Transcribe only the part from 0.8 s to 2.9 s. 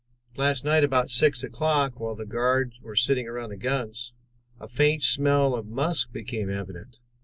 about six o'clock, while the guard